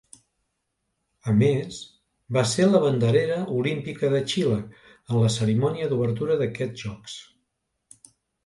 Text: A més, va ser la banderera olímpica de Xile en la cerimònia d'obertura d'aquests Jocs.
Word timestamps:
A 1.33 1.33
més, 1.41 1.77
va 2.37 2.43
ser 2.53 2.65
la 2.69 2.81
banderera 2.85 3.37
olímpica 3.57 4.11
de 4.15 4.23
Xile 4.33 4.57
en 4.57 5.15
la 5.25 5.31
cerimònia 5.37 5.91
d'obertura 5.93 6.39
d'aquests 6.43 6.87
Jocs. 6.87 7.21